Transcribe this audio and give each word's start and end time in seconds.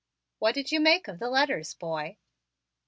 "What 0.39 0.55
did 0.55 0.71
you 0.71 0.79
make 0.79 1.07
of 1.07 1.19
the 1.19 1.29
letters, 1.29 1.75
boy?" 1.75 2.17